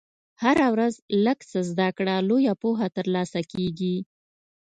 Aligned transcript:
هره 0.43 0.67
ورځ 0.73 0.93
لږ 1.25 1.39
څه 1.51 1.59
زده 1.69 1.89
کړه، 1.97 2.15
لویه 2.29 2.53
پوهه 2.61 2.87
ترلاسه 2.97 3.41
کېږي. 3.51 3.95